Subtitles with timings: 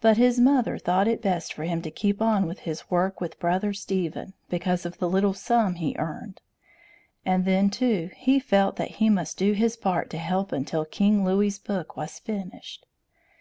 [0.00, 3.40] But his mother thought it best for him to keep on with his work with
[3.40, 6.40] Brother Stephen, because of the little sum he earned;
[7.26, 11.24] and then, too, he felt that he must do his part to help until King
[11.24, 12.86] Louis's book was finished.